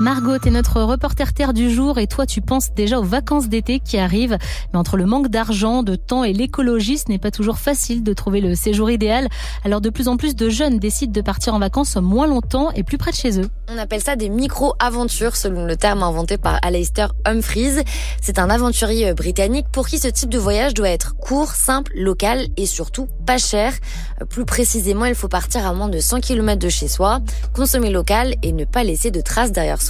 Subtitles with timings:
[0.00, 3.78] Margot, t'es notre reporter terre du jour et toi tu penses déjà aux vacances d'été
[3.78, 4.38] qui arrivent.
[4.72, 8.12] Mais entre le manque d'argent, de temps et l'écologie, ce n'est pas toujours facile de
[8.12, 9.28] trouver le séjour idéal.
[9.64, 12.82] Alors de plus en plus de jeunes décident de partir en vacances moins longtemps et
[12.82, 13.48] plus près de chez eux.
[13.68, 17.84] On appelle ça des micro-aventures selon le terme inventé par Aleister Humphries.
[18.20, 22.48] C'est un aventurier britannique pour qui ce type de voyage doit être court, simple, local
[22.56, 23.72] et surtout pas cher.
[24.28, 27.20] Plus précisément, il faut partir à moins de 100 km de chez soi,
[27.54, 29.80] consommer local et ne pas laisser de traces derrière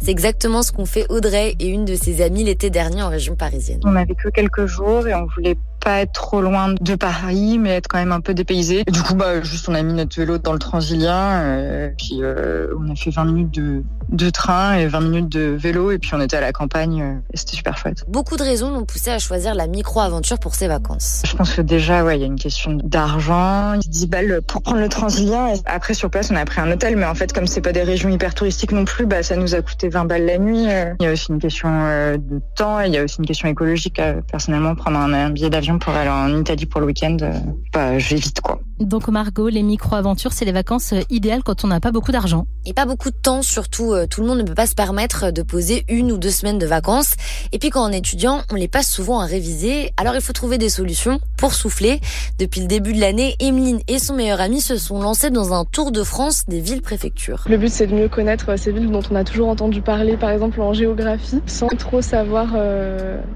[0.00, 3.36] c'est exactement ce qu'ont fait Audrey et une de ses amies l'été dernier en région
[3.36, 3.80] parisienne.
[3.84, 7.70] On n'avait que quelques jours et on voulait pas être trop loin de Paris, mais
[7.70, 8.84] être quand même un peu dépaysé.
[8.84, 12.68] du coup, bah, juste on a mis notre vélo dans le Transilien, euh, puis euh,
[12.78, 16.10] on a fait 20 minutes de, de train et 20 minutes de vélo, et puis
[16.14, 18.04] on était à la campagne, euh, et c'était super chouette.
[18.08, 21.22] Beaucoup de raisons l'ont poussé à choisir la micro-aventure pour ses vacances.
[21.26, 24.80] Je pense que déjà, ouais, il y a une question d'argent, 10 balles pour prendre
[24.80, 25.48] le Transilien.
[25.48, 27.72] Et après, sur place, on a pris un hôtel, mais en fait, comme c'est pas
[27.72, 30.64] des régions hyper touristiques non plus, bah, ça nous a coûté 20 balles la nuit.
[31.00, 33.48] Il y a aussi une question de temps, et il y a aussi une question
[33.48, 34.00] écologique.
[34.30, 37.32] Personnellement, prendre un billet d'avion pour aller en Italie pour le week-end, euh,
[37.72, 38.60] bah, j'évite quoi.
[38.84, 42.46] Donc Margot, les micro-aventures, c'est les vacances euh, idéales quand on n'a pas beaucoup d'argent.
[42.66, 43.92] Et pas beaucoup de temps surtout.
[43.92, 46.58] Euh, tout le monde ne peut pas se permettre de poser une ou deux semaines
[46.58, 47.14] de vacances.
[47.52, 49.92] Et puis quand on est étudiant, on les passe souvent à réviser.
[49.96, 52.00] Alors il faut trouver des solutions pour souffler.
[52.38, 55.64] Depuis le début de l'année, Emeline et son meilleur ami se sont lancés dans un
[55.64, 57.44] tour de France des villes-préfectures.
[57.48, 60.30] Le but c'est de mieux connaître ces villes dont on a toujours entendu parler, par
[60.30, 62.48] exemple en géographie, sans trop savoir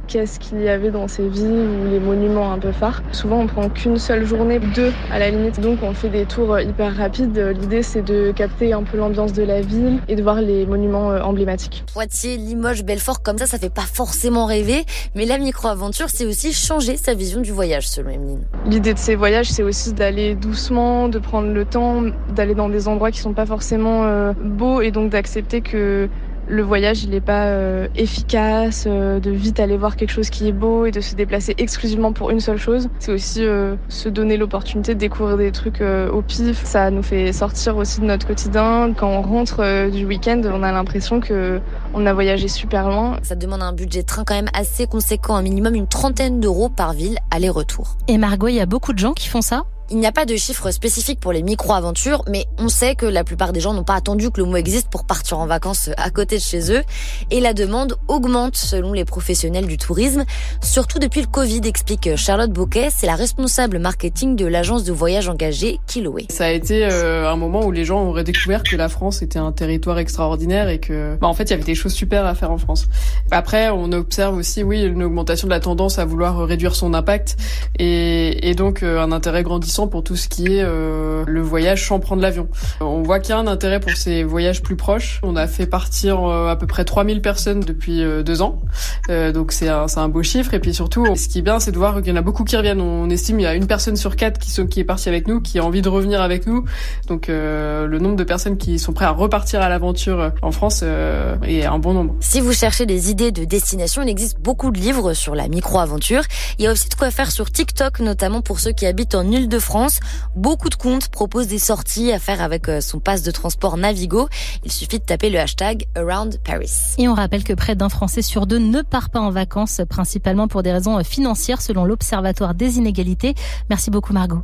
[0.09, 3.03] qu'est-ce qu'il y avait dans ces villes ou les monuments un peu phare.
[3.13, 6.59] Souvent, on prend qu'une seule journée, deux à la limite, donc on fait des tours
[6.59, 7.39] hyper rapides.
[7.61, 11.11] L'idée, c'est de capter un peu l'ambiance de la ville et de voir les monuments
[11.11, 11.85] euh, emblématiques.
[11.93, 16.53] Poitiers, Limoges, Belfort, comme ça, ça fait pas forcément rêver, mais la micro-aventure, c'est aussi
[16.53, 18.43] changer sa vision du voyage, selon Emeline.
[18.67, 22.03] L'idée de ces voyages, c'est aussi d'aller doucement, de prendre le temps,
[22.35, 26.09] d'aller dans des endroits qui sont pas forcément euh, beaux et donc d'accepter que
[26.49, 30.49] le voyage il n'est pas euh, efficace, euh, de vite aller voir quelque chose qui
[30.49, 32.89] est beau et de se déplacer exclusivement pour une seule chose.
[32.99, 36.65] C'est aussi euh, se donner l'opportunité de découvrir des trucs au pif.
[36.65, 38.93] Ça nous fait sortir aussi de notre quotidien.
[38.97, 41.61] Quand on rentre du week-end, on a l'impression que
[41.95, 43.19] on a voyagé super loin.
[43.23, 46.93] Ça demande un budget train quand même assez conséquent, un minimum une trentaine d'euros par
[46.93, 47.97] ville aller-retour.
[48.09, 49.65] Et Margot, il y a beaucoup de gens qui font ça?
[49.91, 53.23] Il n'y a pas de chiffre spécifique pour les micro-aventures, mais on sait que la
[53.23, 56.11] plupart des gens n'ont pas attendu que le mot existe pour partir en vacances à
[56.11, 56.83] côté de chez eux.
[57.31, 60.25] Et la demande augmente selon les professionnels du tourisme,
[60.61, 62.89] surtout depuis le Covid, explique Charlotte Bouquet.
[62.95, 66.27] C'est la responsable marketing de l'agence de voyage engagée Kiloé.
[66.31, 69.39] Ça a été euh, un moment où les gens auraient découvert que la France était
[69.39, 72.35] un territoire extraordinaire et que, bah, en fait, il y avait des choses super à
[72.35, 72.89] faire en France.
[73.31, 77.37] Après, on observe aussi, oui, une augmentation de la tendance à vouloir réduire son impact
[77.79, 81.87] et, et donc euh, un intérêt grandissant pour tout ce qui est euh, le voyage
[81.87, 82.49] sans prendre l'avion.
[82.81, 85.21] On voit qu'il y a un intérêt pour ces voyages plus proches.
[85.23, 88.61] On a fait partir euh, à peu près 3000 personnes depuis euh, deux ans.
[89.09, 90.55] donc c'est un, un, beau chiffre.
[90.55, 92.45] Et puis surtout, ce qui est bien, c'est de voir qu'il y en a beaucoup
[92.45, 92.81] qui reviennent.
[92.81, 95.41] On estime qu'il y a une personne sur quatre qui, qui est partie avec nous,
[95.43, 96.65] qui a envie de revenir avec nous.
[97.09, 101.65] Donc le nombre de personnes qui sont prêtes à repartir à l'aventure en France est
[101.65, 102.15] un bon nombre.
[102.21, 106.23] Si vous cherchez des idées de destination, il existe beaucoup de livres sur la micro-aventure.
[106.59, 109.31] Il y a aussi de quoi faire sur TikTok, notamment pour ceux qui habitent en
[109.31, 110.01] Ile-de-France France.
[110.35, 114.29] Beaucoup de comptes proposent des sorties à faire avec euh, son passe de transport Navigo.
[114.65, 116.95] Il suffit de taper le hashtag Around Paris.
[116.99, 120.49] Et on rappelle que près d'un Français sur deux ne part pas en vacances, principalement
[120.49, 123.35] pour des raisons financières selon l'Observatoire des inégalités.
[123.69, 124.43] Merci beaucoup Margot.